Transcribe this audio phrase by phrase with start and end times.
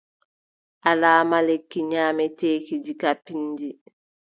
[0.89, 3.69] Alaama lekki nyaameteeki diga pinndi.